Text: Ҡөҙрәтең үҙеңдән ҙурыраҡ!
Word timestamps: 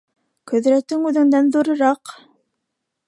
Ҡөҙрәтең 0.51 1.05
үҙеңдән 1.09 1.53
ҙурыраҡ! 1.57 2.17